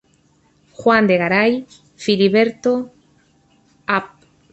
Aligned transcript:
Juan 0.71 1.05
de 1.05 1.19
Garay, 1.19 1.67
Filiberto, 1.95 2.91
Av. 3.85 4.05